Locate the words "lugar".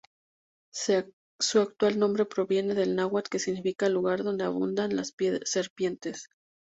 3.87-4.23